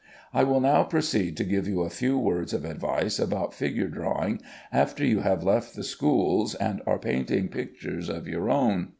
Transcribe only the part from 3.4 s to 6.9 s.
figure drawing after you have left the schools and